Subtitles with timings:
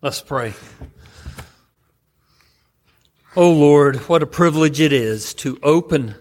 [0.00, 0.54] Let's pray.
[3.34, 6.14] Oh Lord, what a privilege it is to open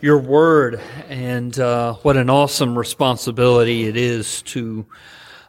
[0.00, 4.86] your word and uh, what an awesome responsibility it is to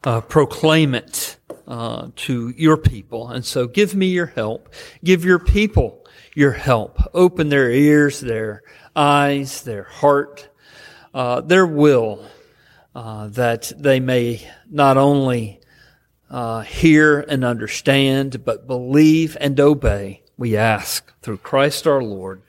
[0.04, 3.30] uh, proclaim it uh, to your people.
[3.30, 4.74] And so give me your help.
[5.02, 7.00] Give your people your help.
[7.14, 8.64] Open their ears, their
[8.98, 10.50] eyes, their heart,
[11.14, 12.22] uh, their will,
[12.94, 15.61] uh, that they may not only
[16.32, 22.42] uh, hear and understand, but believe and obey, we ask through Christ our Lord.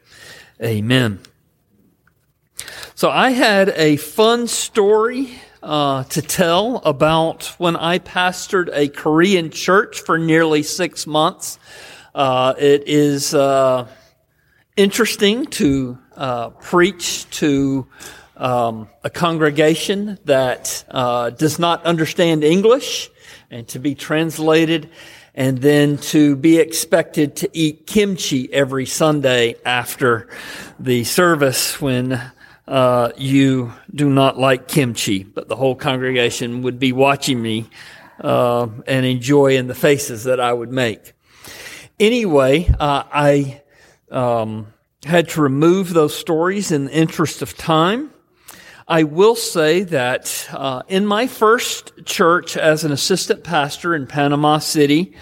[0.62, 1.18] Amen.
[2.94, 5.34] So I had a fun story
[5.64, 11.58] uh, to tell about when I pastored a Korean church for nearly six months.
[12.14, 13.88] Uh, it is uh,
[14.76, 17.88] interesting to uh, preach to
[18.36, 23.10] um, a congregation that uh, does not understand English
[23.52, 24.88] and to be translated
[25.34, 30.28] and then to be expected to eat kimchi every Sunday after
[30.80, 32.20] the service when
[32.66, 37.68] uh, you do not like kimchi, but the whole congregation would be watching me
[38.20, 41.12] uh, and enjoying the faces that I would make.
[42.00, 43.62] Anyway, uh, I
[44.10, 44.72] um,
[45.04, 48.11] had to remove those stories in the interest of time.
[48.88, 54.58] I will say that uh, in my first church as an assistant pastor in Panama
[54.58, 55.14] City,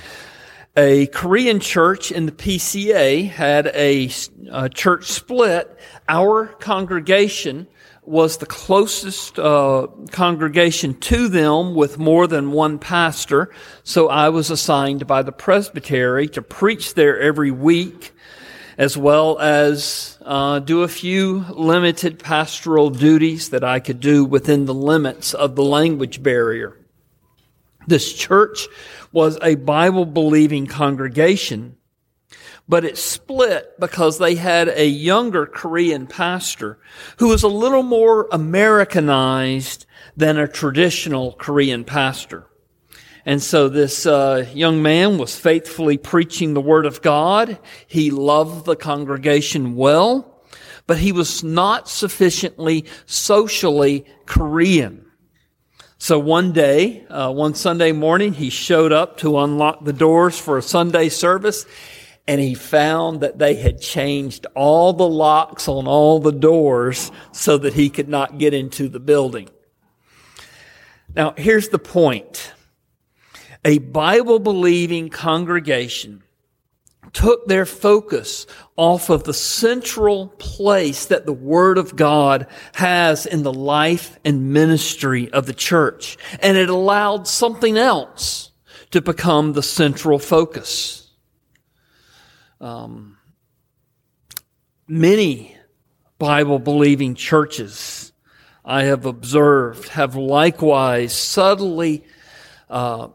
[0.77, 4.11] a Korean church in the PCA had a,
[4.51, 5.79] a church split.
[6.09, 7.67] Our congregation
[8.03, 13.53] was the closest uh, congregation to them with more than one pastor.
[13.85, 18.13] So I was assigned by the presbytery to preach there every week
[18.81, 24.65] as well as uh, do a few limited pastoral duties that I could do within
[24.65, 26.79] the limits of the language barrier.
[27.87, 28.69] This church
[29.13, 31.77] was a Bible believing congregation,
[32.67, 36.79] but it split because they had a younger Korean pastor
[37.19, 39.85] who was a little more Americanized
[40.17, 42.47] than a traditional Korean pastor.
[43.27, 47.59] And so this uh, young man was faithfully preaching the Word of God.
[47.87, 50.43] He loved the congregation well,
[50.87, 55.07] but he was not sufficiently socially Korean.
[55.99, 60.57] So one day, uh, one Sunday morning, he showed up to unlock the doors for
[60.57, 61.67] a Sunday service,
[62.27, 67.59] and he found that they had changed all the locks on all the doors so
[67.59, 69.51] that he could not get into the building.
[71.15, 72.55] Now, here's the point
[73.65, 76.23] a Bible believing congregation
[77.13, 83.43] took their focus off of the central place that the Word of God has in
[83.43, 86.17] the life and ministry of the church.
[86.41, 88.53] And it allowed something else
[88.93, 91.11] to become the central focus.
[92.61, 93.17] Um,
[94.87, 95.57] many
[96.19, 98.13] Bible believing churches
[98.65, 102.05] I have observed have likewise subtly
[102.69, 103.09] uh,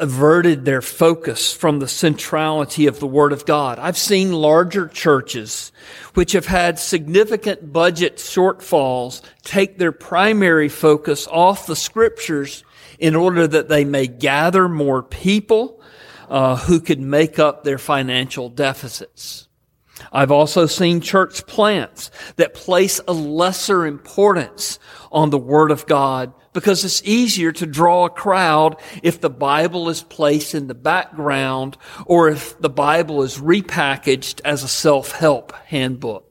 [0.00, 3.78] averted their focus from the centrality of the Word of God.
[3.78, 5.70] I've seen larger churches
[6.14, 12.64] which have had significant budget shortfalls take their primary focus off the Scriptures
[12.98, 15.80] in order that they may gather more people
[16.28, 19.48] uh, who could make up their financial deficits.
[20.12, 24.78] I've also seen church plants that place a lesser importance
[25.12, 29.88] on the Word of God because it's easier to draw a crowd if the Bible
[29.88, 36.26] is placed in the background or if the Bible is repackaged as a self-help handbook.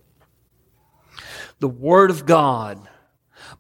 [1.60, 2.88] The Word of God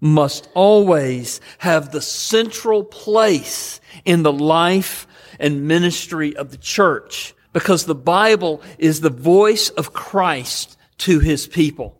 [0.02, 5.08] must always have the central place in the life
[5.40, 11.47] and ministry of the church because the Bible is the voice of Christ to his
[11.47, 11.99] people.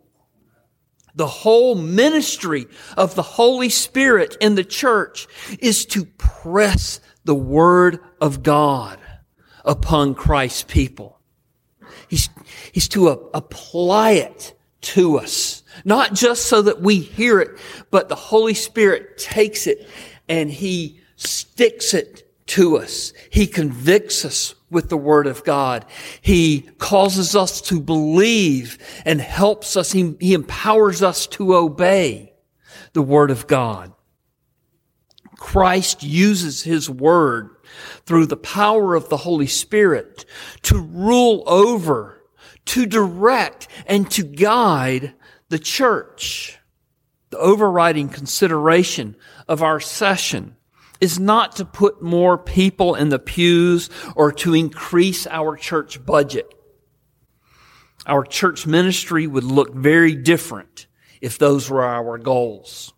[1.14, 2.66] The whole ministry
[2.96, 5.26] of the Holy Spirit in the church
[5.58, 8.98] is to press the Word of God
[9.64, 11.18] upon Christ's people.
[12.08, 12.28] He's,
[12.72, 15.62] he's to a, apply it to us.
[15.84, 17.58] Not just so that we hear it,
[17.90, 19.88] but the Holy Spirit takes it
[20.28, 23.12] and He sticks it to us.
[23.30, 25.86] He convicts us with the Word of God.
[26.20, 29.92] He causes us to believe and helps us.
[29.92, 32.34] He, he empowers us to obey
[32.92, 33.92] the Word of God.
[35.36, 37.50] Christ uses His Word
[38.04, 40.24] through the power of the Holy Spirit
[40.62, 42.20] to rule over,
[42.66, 45.14] to direct, and to guide
[45.50, 46.58] the church.
[47.30, 49.14] The overriding consideration
[49.46, 50.56] of our session
[51.00, 56.52] is not to put more people in the pews or to increase our church budget.
[58.06, 60.86] Our church ministry would look very different
[61.20, 62.92] if those were our goals.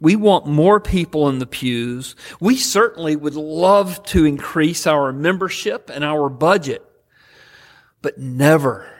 [0.00, 2.16] We want more people in the pews.
[2.40, 6.82] We certainly would love to increase our membership and our budget,
[8.02, 8.90] but never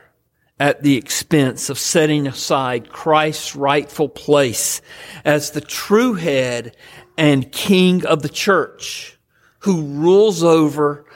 [0.58, 4.80] at the expense of setting aside Christ's rightful place
[5.24, 6.76] as the true head
[7.16, 9.19] and king of the church
[9.61, 11.06] who rules over,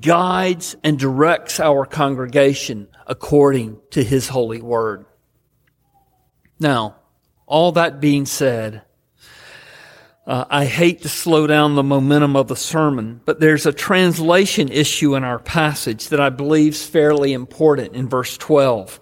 [0.00, 5.04] guides, and directs our congregation according to his holy word.
[6.58, 6.96] Now,
[7.46, 8.82] all that being said,
[10.26, 14.70] uh, I hate to slow down the momentum of the sermon, but there's a translation
[14.70, 19.00] issue in our passage that I believe is fairly important in verse 12.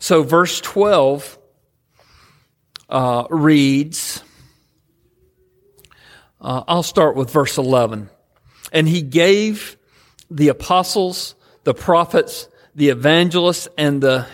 [0.00, 1.38] So, verse 12
[2.88, 4.22] uh, reads,
[6.40, 8.10] uh, I'll start with verse 11.
[8.72, 9.76] And he gave
[10.30, 14.26] the apostles, the prophets, the evangelists, and the,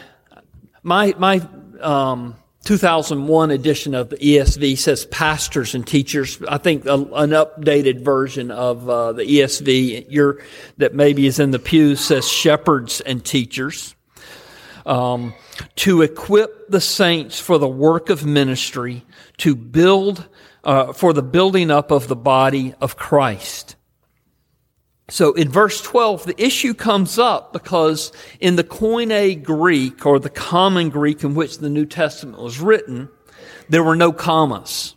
[0.82, 1.46] my, my,
[1.80, 6.40] um, 2001 edition of the ESV says pastors and teachers.
[6.48, 10.40] I think a, an updated version of uh, the ESV your,
[10.78, 13.94] that maybe is in the pews says shepherds and teachers.
[14.86, 15.34] Um,
[15.76, 19.04] to equip the saints for the work of ministry,
[19.38, 20.26] to build,
[20.64, 23.76] uh, for the building up of the body of Christ.
[25.08, 30.30] So in verse 12, the issue comes up because in the Koine Greek or the
[30.30, 33.10] common Greek in which the New Testament was written,
[33.68, 34.94] there were no commas.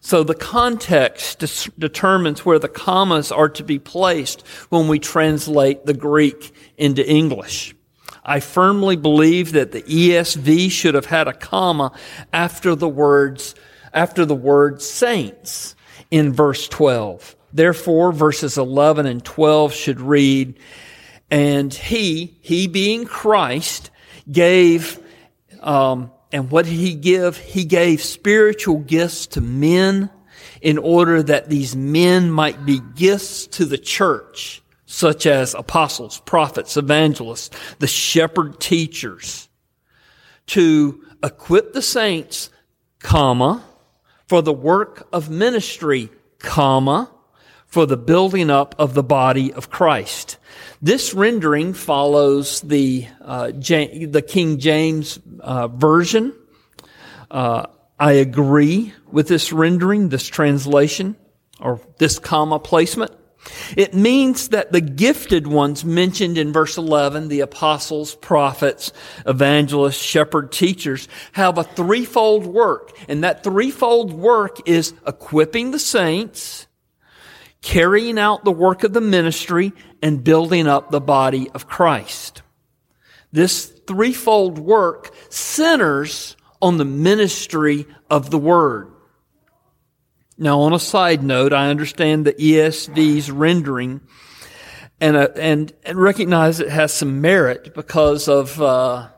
[0.00, 1.38] So the context
[1.78, 7.74] determines where the commas are to be placed when we translate the Greek into English.
[8.24, 11.92] I firmly believe that the ESV should have had a comma
[12.32, 13.54] after the words,
[13.92, 15.74] after the word saints
[16.10, 17.36] in verse 12.
[17.52, 20.58] Therefore, verses 11 and 12 should read,
[21.30, 23.90] and he, he being Christ,
[24.30, 24.98] gave,
[25.60, 27.36] um, and what did he give?
[27.36, 30.10] He gave spiritual gifts to men
[30.62, 36.76] in order that these men might be gifts to the church, such as apostles, prophets,
[36.76, 37.50] evangelists,
[37.80, 39.48] the shepherd teachers,
[40.46, 42.48] to equip the saints,
[43.00, 43.62] comma,
[44.32, 46.08] for the work of ministry,
[46.38, 47.10] comma,
[47.66, 50.38] for the building up of the body of Christ.
[50.80, 56.32] This rendering follows the uh, the King James uh, version.
[57.30, 57.66] Uh,
[58.00, 61.14] I agree with this rendering, this translation,
[61.60, 63.12] or this comma placement.
[63.76, 68.92] It means that the gifted ones mentioned in verse 11, the apostles, prophets,
[69.26, 72.92] evangelists, shepherd teachers, have a threefold work.
[73.08, 76.66] And that threefold work is equipping the saints,
[77.62, 79.72] carrying out the work of the ministry
[80.02, 82.42] and building up the body of Christ.
[83.32, 88.91] This threefold work centers on the ministry of the word.
[90.42, 94.00] Now, on a side note, I understand the ESV's rendering
[95.00, 99.10] and, uh, and, and recognize it has some merit because of uh,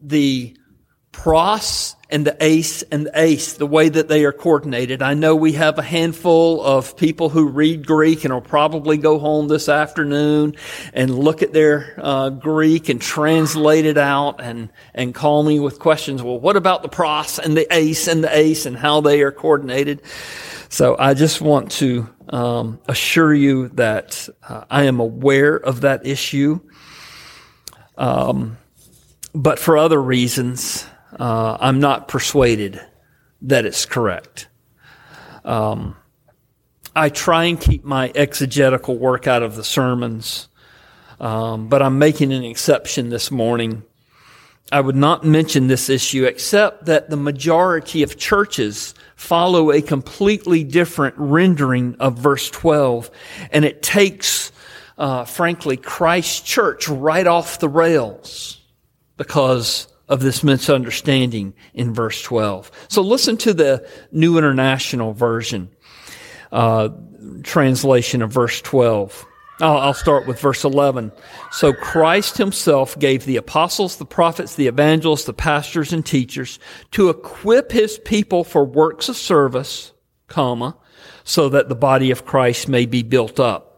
[0.00, 0.56] the
[1.12, 5.02] pros and the eis and the eis, the way that they are coordinated.
[5.02, 9.18] I know we have a handful of people who read Greek and will probably go
[9.18, 10.54] home this afternoon
[10.92, 15.80] and look at their uh, Greek and translate it out and, and call me with
[15.80, 16.22] questions.
[16.22, 19.32] Well, what about the pros and the eis and the eis and how they are
[19.32, 20.00] coordinated?
[20.68, 26.06] So I just want to um, assure you that uh, I am aware of that
[26.06, 26.60] issue.
[27.98, 28.56] Um,
[29.34, 30.86] but for other reasons,
[31.18, 32.80] uh, I'm not persuaded
[33.42, 34.48] that it's correct.
[35.44, 35.96] Um,
[36.96, 40.48] I try and keep my exegetical work out of the sermons,
[41.20, 43.82] um, but I'm making an exception this morning.
[44.72, 50.64] I would not mention this issue except that the majority of churches follow a completely
[50.64, 53.10] different rendering of verse 12,
[53.50, 54.52] and it takes,
[54.96, 58.60] uh, frankly, Christ's church right off the rails
[59.16, 62.70] because of this misunderstanding in verse 12.
[62.88, 65.70] So listen to the New International Version
[66.54, 66.88] uh,
[67.42, 69.26] translation of verse 12.
[69.60, 71.12] I'll, I'll start with verse 11.
[71.50, 76.58] So Christ himself gave the apostles, the prophets, the evangelists, the pastors and teachers
[76.92, 79.92] to equip his people for works of service,
[80.28, 80.76] comma,
[81.24, 83.73] so that the body of Christ may be built up.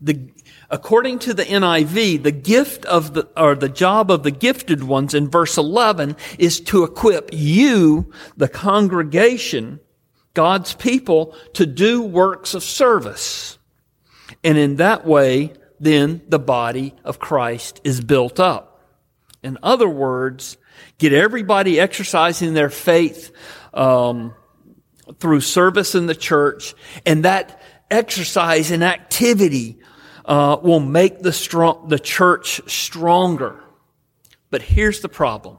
[0.00, 0.30] The,
[0.72, 5.12] According to the NIV, the gift of the, or the job of the gifted ones
[5.12, 9.80] in verse 11 is to equip you, the congregation,
[10.32, 13.58] God's people to do works of service.
[14.42, 18.80] And in that way, then the body of Christ is built up.
[19.42, 20.56] In other words,
[20.96, 23.30] get everybody exercising their faith
[23.74, 24.34] um,
[25.20, 26.74] through service in the church,
[27.04, 27.60] and that
[27.92, 29.78] exercise and activity
[30.24, 33.62] uh, will make the strong the church stronger.
[34.50, 35.58] But here's the problem: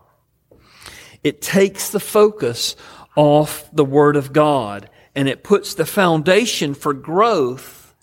[1.23, 2.75] it takes the focus
[3.15, 7.93] off the Word of God, and it puts the foundation for growth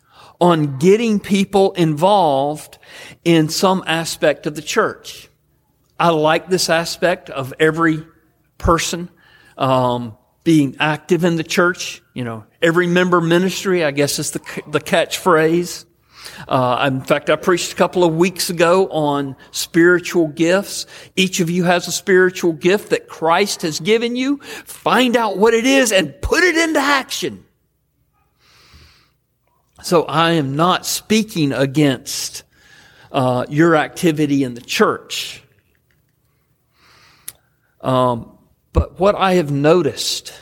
[0.40, 2.78] on getting people involved
[3.24, 5.28] in some aspect of the church.
[5.98, 8.06] I like this aspect of every
[8.56, 9.10] person
[9.58, 12.02] um, being active in the church.
[12.14, 15.86] You know, every member ministry, I guess, is the the catchphrase.
[16.48, 20.86] Uh, in fact, I preached a couple of weeks ago on spiritual gifts.
[21.16, 24.38] Each of you has a spiritual gift that Christ has given you.
[24.38, 27.44] Find out what it is and put it into action.
[29.82, 32.42] So I am not speaking against
[33.12, 35.42] uh, your activity in the church.
[37.80, 38.29] Um,
[38.72, 40.32] but what I have noticed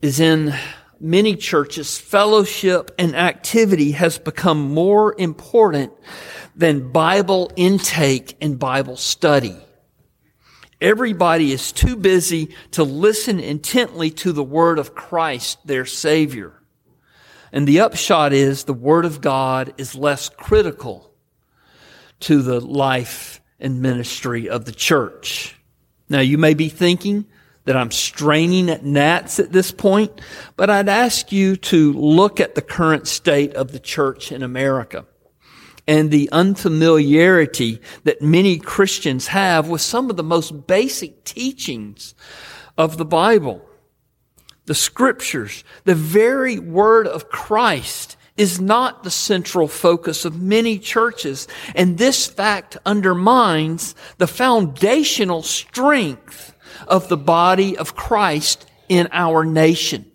[0.00, 0.54] is in
[0.98, 5.92] many churches, fellowship and activity has become more important
[6.54, 9.56] than Bible intake and Bible study.
[10.80, 16.54] Everybody is too busy to listen intently to the word of Christ, their Savior.
[17.52, 21.12] And the upshot is the Word of God is less critical
[22.20, 25.59] to the life and ministry of the church.
[26.10, 27.24] Now, you may be thinking
[27.64, 30.20] that I'm straining at gnats at this point,
[30.56, 35.06] but I'd ask you to look at the current state of the church in America
[35.86, 42.14] and the unfamiliarity that many Christians have with some of the most basic teachings
[42.76, 43.64] of the Bible.
[44.66, 51.48] The scriptures, the very word of Christ is not the central focus of many churches.
[51.74, 56.54] And this fact undermines the foundational strength
[56.86, 60.10] of the body of Christ in our nation.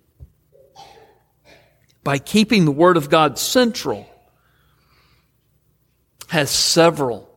[2.04, 4.08] By keeping the Word of God central,
[6.28, 7.30] has several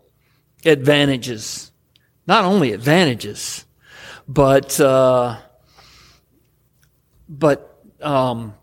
[0.65, 1.71] advantages.
[2.27, 3.65] Not only advantages,
[4.27, 5.39] but uh,
[7.29, 8.55] but um,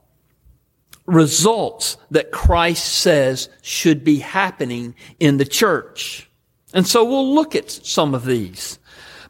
[1.06, 6.30] results that Christ says should be happening in the church.
[6.74, 8.80] And so we'll look at some of these.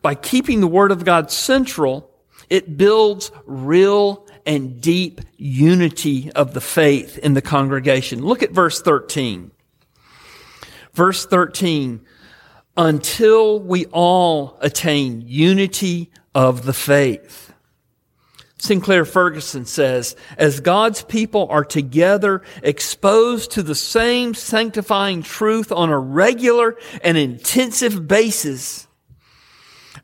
[0.01, 2.12] By keeping the Word of God central,
[2.50, 8.24] it builds real and deep unity of the faith in the congregation.
[8.24, 9.51] Look at verse 13.
[10.94, 12.05] Verse 13,
[12.77, 17.53] until we all attain unity of the faith.
[18.65, 25.89] Sinclair Ferguson says, as God's people are together exposed to the same sanctifying truth on
[25.89, 28.88] a regular and intensive basis,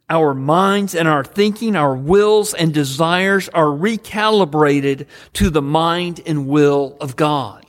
[0.09, 6.47] our minds and our thinking, our wills and desires are recalibrated to the mind and
[6.47, 7.65] will of God.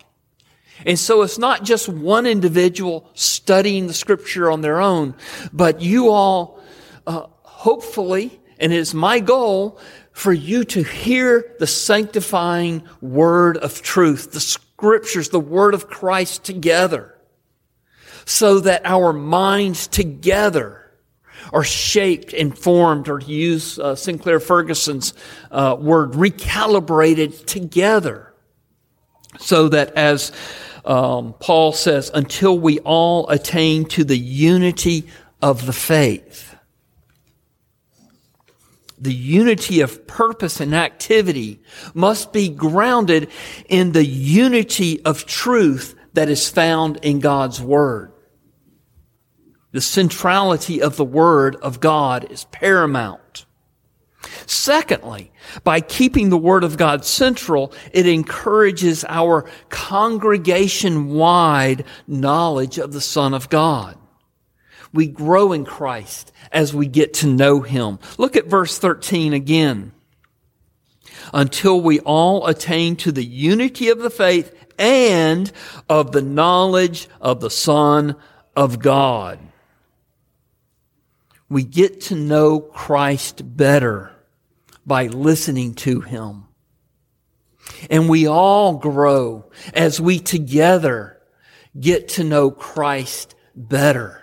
[0.84, 5.14] And so it's not just one individual studying the scripture on their own,
[5.52, 6.60] but you all,
[7.06, 9.78] uh, hopefully, and it's my goal
[10.12, 16.44] for you to hear the sanctifying word of truth, the scriptures, the word of Christ
[16.44, 17.18] together,
[18.24, 20.78] so that our minds together
[21.52, 25.14] are shaped and formed, or to use uh, Sinclair Ferguson's
[25.50, 28.32] uh, word, recalibrated together,
[29.38, 30.30] so that as
[30.84, 35.08] um, Paul says, until we all attain to the unity
[35.40, 36.54] of the faith
[39.02, 41.60] the unity of purpose and activity
[41.92, 43.28] must be grounded
[43.68, 48.12] in the unity of truth that is found in God's Word.
[49.72, 53.44] The centrality of the Word of God is paramount.
[54.46, 55.32] Secondly,
[55.64, 63.00] by keeping the Word of God central, it encourages our congregation wide knowledge of the
[63.00, 63.98] Son of God.
[64.92, 67.98] We grow in Christ as we get to know Him.
[68.18, 69.92] Look at verse 13 again.
[71.32, 75.50] Until we all attain to the unity of the faith and
[75.88, 78.16] of the knowledge of the Son
[78.54, 79.38] of God.
[81.48, 84.10] We get to know Christ better
[84.84, 86.44] by listening to Him.
[87.90, 91.20] And we all grow as we together
[91.78, 94.21] get to know Christ better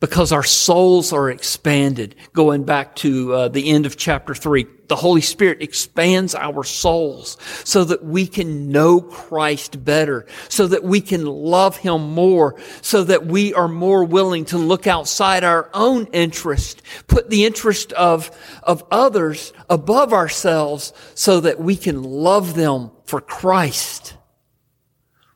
[0.00, 2.16] because our souls are expanded.
[2.32, 7.36] Going back to uh, the end of chapter three, the Holy Spirit expands our souls
[7.64, 13.04] so that we can know Christ better, so that we can love Him more, so
[13.04, 18.30] that we are more willing to look outside our own interest, put the interest of,
[18.62, 24.14] of others above ourselves so that we can love them for Christ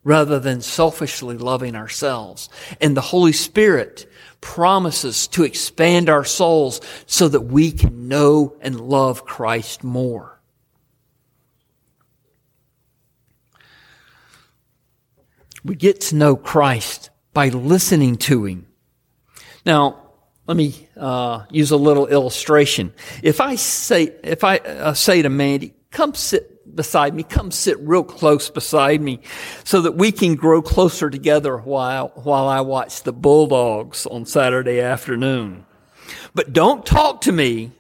[0.04, 2.49] rather than selfishly loving ourselves.
[2.80, 4.06] And the Holy Spirit
[4.45, 10.39] promises to expand our souls so that we can know and love Christ more.
[15.65, 18.67] We get to know Christ by listening to Him.
[19.65, 20.03] Now,
[20.47, 22.93] let me uh, use a little illustration.
[23.23, 27.23] If I say, if I uh, say to Mandy, "Come sit beside me.
[27.23, 29.21] Come sit real close beside me
[29.64, 34.80] so that we can grow closer together while, while I watch the Bulldogs on Saturday
[34.80, 35.66] afternoon.
[36.35, 37.73] But don't talk to me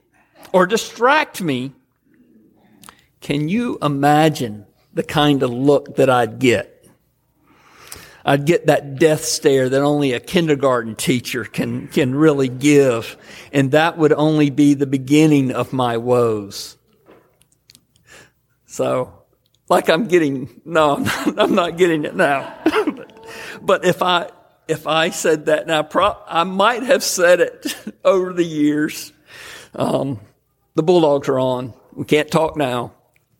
[0.52, 1.72] or distract me.
[3.20, 6.70] Can you imagine the kind of look that I'd get?
[8.24, 13.18] I'd get that death stare that only a kindergarten teacher can, can really give.
[13.52, 16.78] And that would only be the beginning of my woes.
[18.74, 19.12] So,
[19.68, 22.52] like I'm getting, no, I'm not, I'm not getting it now.
[23.62, 24.30] but, if I,
[24.66, 29.12] if I said that now, pro- I might have said it over the years.
[29.76, 30.18] Um,
[30.74, 31.72] the Bulldogs are on.
[31.92, 32.94] We can't talk now.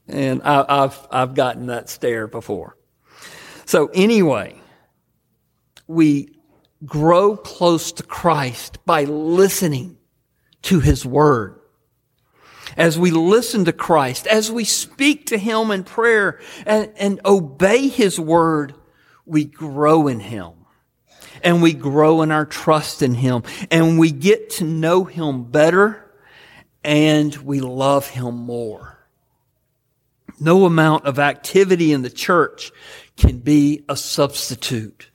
[0.06, 2.76] And I, I've, I've gotten that stare before.
[3.66, 4.54] So anyway,
[5.88, 6.28] we
[6.86, 9.96] grow close to Christ by listening
[10.62, 11.58] to His Word
[12.76, 17.88] as we listen to Christ, as we speak to Him in prayer and, and obey
[17.88, 18.74] His word,
[19.26, 20.52] we grow in Him.
[21.42, 23.42] And we grow in our trust in Him.
[23.70, 26.00] And we get to know Him better
[26.82, 28.98] and we love Him more.
[30.40, 32.72] No amount of activity in the church
[33.16, 35.10] can be a substitute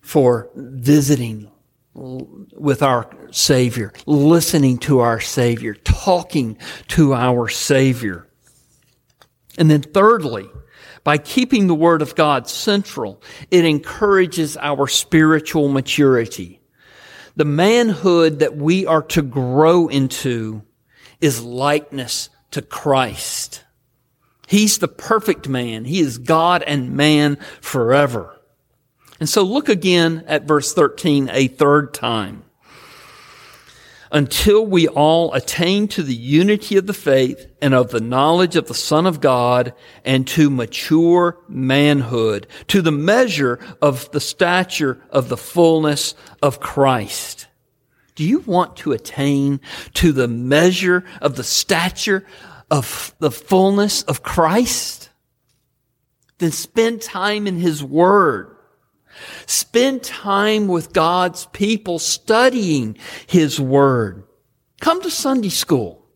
[0.00, 1.50] for visiting
[1.96, 8.28] with our Savior, listening to our Savior, talking to our Savior.
[9.56, 10.46] And then thirdly,
[11.04, 16.60] by keeping the Word of God central, it encourages our spiritual maturity.
[17.36, 20.62] The manhood that we are to grow into
[21.20, 23.64] is likeness to Christ.
[24.46, 25.84] He's the perfect man.
[25.84, 28.35] He is God and man forever.
[29.18, 32.42] And so look again at verse 13 a third time.
[34.12, 38.68] Until we all attain to the unity of the faith and of the knowledge of
[38.68, 39.74] the Son of God
[40.04, 47.48] and to mature manhood, to the measure of the stature of the fullness of Christ.
[48.14, 49.60] Do you want to attain
[49.94, 52.24] to the measure of the stature
[52.70, 55.10] of the fullness of Christ?
[56.38, 58.55] Then spend time in His Word
[59.46, 64.24] Spend time with God's people studying His Word.
[64.80, 66.06] Come to Sunday school.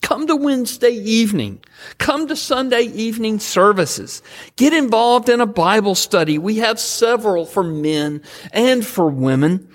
[0.00, 1.62] Come to Wednesday evening.
[1.98, 4.22] Come to Sunday evening services.
[4.56, 6.38] Get involved in a Bible study.
[6.38, 9.68] We have several for men and for women.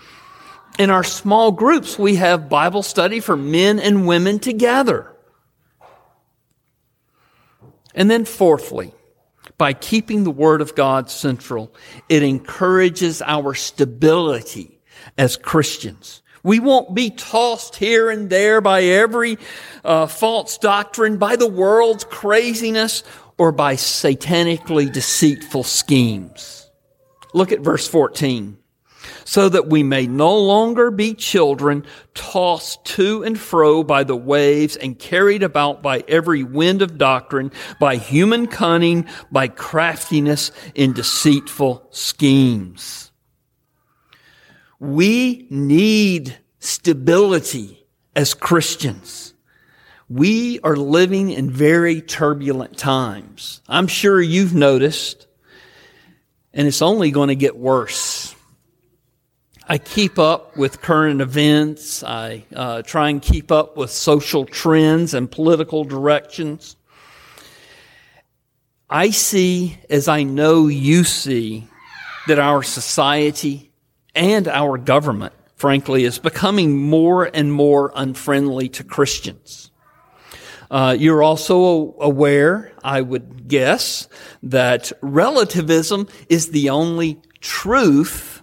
[0.78, 5.12] In our small groups, we have Bible study for men and women together.
[7.94, 8.94] And then fourthly,
[9.58, 11.74] by keeping the Word of God central,
[12.10, 14.80] it encourages our stability
[15.18, 16.22] as Christians.
[16.44, 19.38] We won't be tossed here and there by every
[19.84, 23.04] uh, false doctrine, by the world's craziness,
[23.38, 26.70] or by satanically deceitful schemes.
[27.34, 28.58] Look at verse 14
[29.26, 31.84] so that we may no longer be children
[32.14, 37.52] tossed to and fro by the waves and carried about by every wind of doctrine,
[37.80, 43.12] by human cunning, by craftiness in deceitful schemes.
[44.80, 47.86] We need stability
[48.16, 49.34] as Christians.
[50.08, 53.62] We are living in very turbulent times.
[53.68, 55.26] I'm sure you've noticed,
[56.54, 58.25] and it's only going to get worse.
[59.68, 62.04] I keep up with current events.
[62.04, 66.76] I uh, try and keep up with social trends and political directions.
[68.88, 71.68] I see, as I know you see,
[72.28, 73.72] that our society
[74.14, 79.72] and our government, frankly, is becoming more and more unfriendly to Christians.
[80.70, 84.08] Uh, you're also aware, I would guess,
[84.44, 88.35] that relativism is the only truth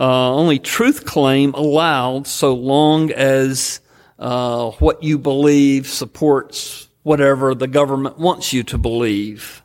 [0.00, 3.80] uh, only truth claim allowed so long as
[4.18, 9.62] uh, what you believe supports whatever the government wants you to believe.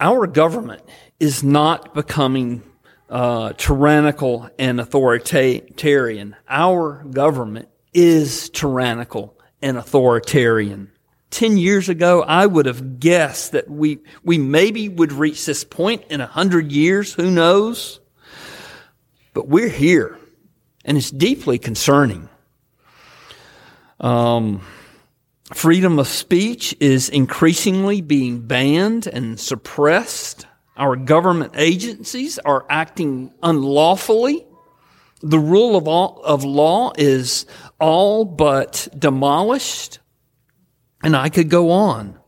[0.00, 0.82] Our government
[1.20, 2.62] is not becoming
[3.10, 6.36] uh, tyrannical and authoritarian.
[6.48, 10.92] Our government is tyrannical and authoritarian.
[11.30, 16.04] Ten years ago, I would have guessed that we, we maybe would reach this point
[16.08, 17.12] in a hundred years.
[17.12, 18.00] Who knows?
[19.38, 20.18] But we're here,
[20.84, 22.28] and it's deeply concerning.
[24.00, 24.62] Um,
[25.54, 30.48] freedom of speech is increasingly being banned and suppressed.
[30.76, 34.44] Our government agencies are acting unlawfully.
[35.22, 37.46] The rule of, all, of law is
[37.78, 40.00] all but demolished.
[41.00, 42.18] And I could go on.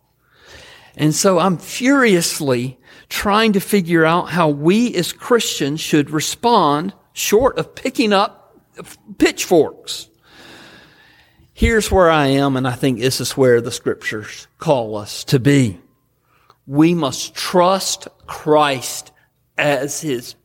[0.97, 7.59] And so I'm furiously trying to figure out how we as Christians should respond short
[7.59, 8.59] of picking up
[9.19, 10.09] pitchforks.
[11.53, 15.39] Here's where I am, and I think this is where the scriptures call us to
[15.39, 15.81] be.
[16.67, 19.13] We must trust Christ
[19.59, 20.37] as his,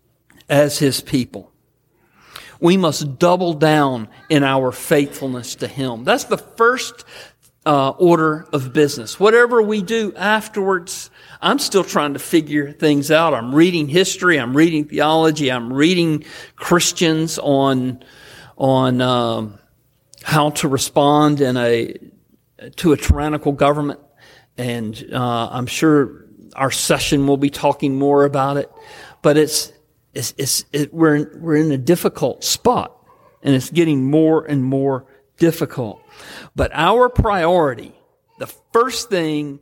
[0.49, 1.51] as his people.
[2.59, 6.03] We must double down in our faithfulness to him.
[6.03, 7.05] That's the first
[7.65, 9.19] uh, order of business.
[9.19, 11.09] Whatever we do afterwards,
[11.41, 13.33] I'm still trying to figure things out.
[13.33, 14.39] I'm reading history.
[14.39, 15.51] I'm reading theology.
[15.51, 16.25] I'm reading
[16.55, 18.03] Christians on
[18.57, 19.59] on um,
[20.23, 21.95] how to respond in a
[22.77, 23.99] to a tyrannical government,
[24.57, 26.25] and uh, I'm sure
[26.55, 28.71] our session will be talking more about it.
[29.21, 29.73] But it's
[30.13, 32.95] it's, it's it, we're in, we're in a difficult spot,
[33.41, 35.05] and it's getting more and more
[35.37, 36.01] difficult.
[36.55, 37.93] But our priority,
[38.39, 39.59] the first thing,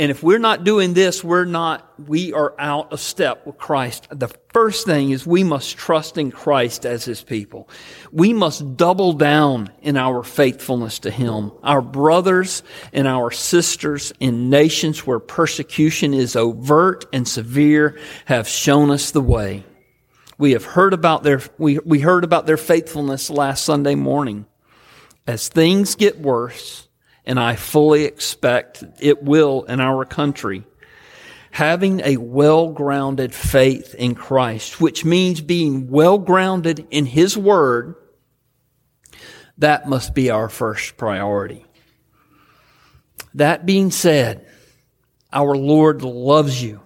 [0.00, 4.08] and if we're not doing this, we're not, we are out of step with Christ.
[4.10, 7.68] The first thing is we must trust in Christ as His people.
[8.10, 11.52] We must double down in our faithfulness to Him.
[11.62, 12.62] Our brothers
[12.94, 19.20] and our sisters in nations where persecution is overt and severe have shown us the
[19.20, 19.66] way.
[20.38, 24.46] We have heard about their, we, we heard about their faithfulness last Sunday morning
[25.26, 26.88] as things get worse,
[27.24, 30.64] and I fully expect it will in our country,
[31.50, 37.94] having a well grounded faith in Christ, which means being well grounded in His Word,
[39.58, 41.66] that must be our first priority.
[43.34, 44.46] That being said,
[45.32, 46.80] our Lord loves you.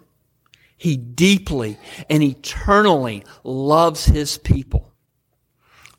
[0.76, 1.78] He deeply
[2.10, 4.93] and eternally loves His people.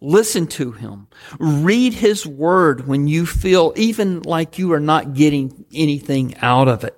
[0.05, 1.07] Listen to him.
[1.39, 6.83] Read his word when you feel even like you are not getting anything out of
[6.83, 6.95] it.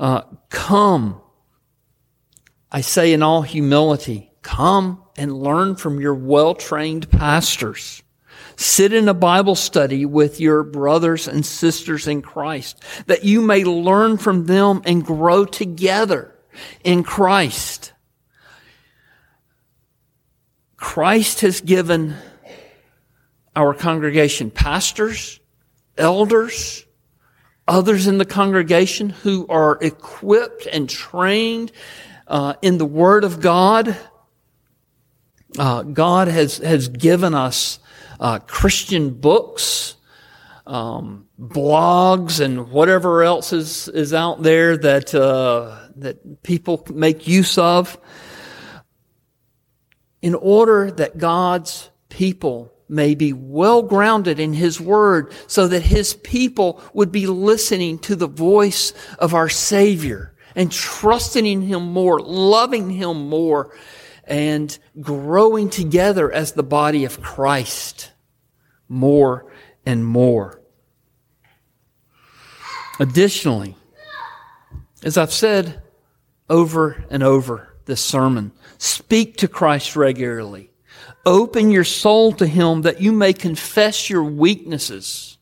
[0.00, 1.20] Uh, come.
[2.70, 8.02] I say in all humility, come and learn from your well-trained pastors.
[8.56, 13.64] Sit in a Bible study with your brothers and sisters in Christ that you may
[13.64, 16.34] learn from them and grow together
[16.84, 17.91] in Christ.
[20.82, 22.16] Christ has given
[23.54, 25.38] our congregation pastors,
[25.96, 26.84] elders,
[27.68, 31.70] others in the congregation who are equipped and trained
[32.26, 33.96] uh, in the Word of God.
[35.56, 37.78] Uh, God has has given us
[38.18, 39.94] uh, Christian books,
[40.66, 47.56] um, blogs, and whatever else is is out there that uh, that people make use
[47.56, 47.96] of
[50.22, 56.14] in order that God's people may be well grounded in His Word so that His
[56.14, 62.20] people would be listening to the voice of our Savior and trusting in Him more,
[62.20, 63.74] loving Him more,
[64.24, 68.12] and growing together as the body of Christ
[68.88, 69.52] more
[69.84, 70.60] and more.
[73.00, 73.74] Additionally,
[75.02, 75.82] as I've said
[76.48, 78.52] over and over, this sermon.
[78.78, 80.70] Speak to Christ regularly.
[81.24, 85.38] Open your soul to Him that you may confess your weaknesses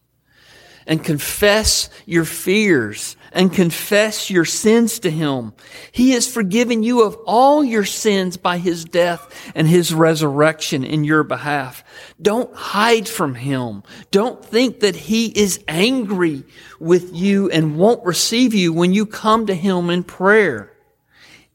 [0.87, 5.53] and confess your fears and confess your sins to Him.
[5.93, 11.05] He has forgiven you of all your sins by His death and His resurrection in
[11.05, 11.85] your behalf.
[12.21, 13.83] Don't hide from Him.
[14.11, 16.45] Don't think that He is angry
[16.79, 20.73] with you and won't receive you when you come to Him in prayer.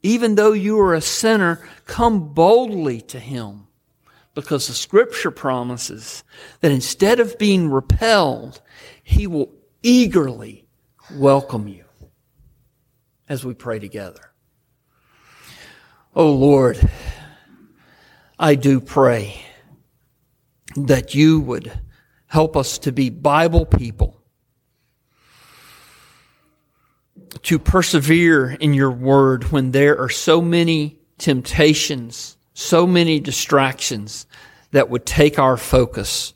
[0.06, 3.66] Even though you are a sinner, come boldly to Him.
[4.34, 6.22] Because the scripture promises
[6.60, 8.62] that instead of being repelled,
[9.02, 10.68] He will eagerly
[11.12, 11.86] welcome you
[13.28, 14.30] as we pray together.
[16.14, 16.78] Oh Lord,
[18.38, 19.42] I do pray
[20.76, 21.80] that you would
[22.28, 24.22] help us to be Bible people,
[27.42, 34.26] to persevere in your word when there are so many temptations, so many distractions
[34.70, 36.34] that would take our focus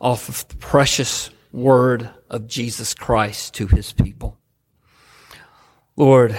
[0.00, 4.38] off of the precious word of Jesus Christ to his people.
[5.96, 6.38] Lord,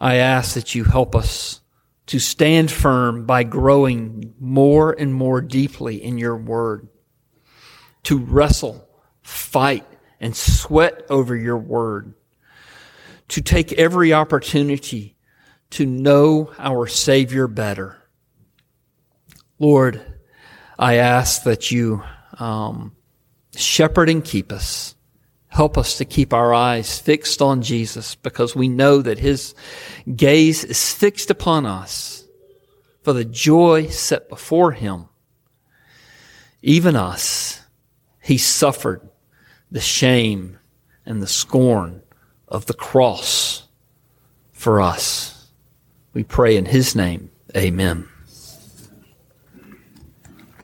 [0.00, 1.60] I ask that you help us
[2.06, 6.88] to stand firm by growing more and more deeply in your word,
[8.04, 8.88] to wrestle,
[9.22, 9.84] fight,
[10.20, 12.14] and sweat over your word,
[13.28, 15.16] to take every opportunity
[15.70, 17.96] to know our Savior better.
[19.58, 20.00] Lord,
[20.78, 22.02] I ask that you
[22.38, 22.94] um,
[23.54, 24.94] shepherd and keep us.
[25.48, 29.54] Help us to keep our eyes fixed on Jesus because we know that his
[30.14, 32.24] gaze is fixed upon us
[33.02, 35.08] for the joy set before him.
[36.60, 37.62] Even us,
[38.20, 39.08] he suffered
[39.70, 40.58] the shame
[41.04, 42.02] and the scorn
[42.48, 43.64] of the cross
[44.52, 45.48] for us.
[46.12, 47.30] We pray in his name.
[47.56, 48.08] Amen.